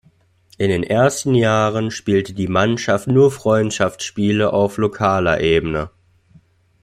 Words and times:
In 0.57 0.69
den 0.71 0.81
ersten 0.81 1.35
Jahren 1.35 1.91
spielte 1.91 2.33
die 2.33 2.47
Mannschaft 2.47 3.05
nur 3.05 3.31
Freundschaftsspiele 3.31 4.51
auf 4.51 4.77
lokaler 4.77 5.41
Ebene. 5.41 5.91